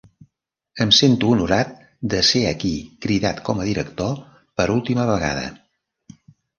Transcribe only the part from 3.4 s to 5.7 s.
com a director per última vegada.